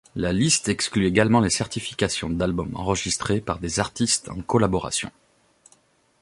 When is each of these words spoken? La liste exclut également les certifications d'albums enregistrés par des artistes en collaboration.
La 0.15 0.33
liste 0.33 0.67
exclut 0.67 1.05
également 1.05 1.41
les 1.41 1.51
certifications 1.51 2.31
d'albums 2.31 2.75
enregistrés 2.75 3.39
par 3.39 3.59
des 3.59 3.79
artistes 3.79 4.29
en 4.29 4.41
collaboration. 4.41 5.11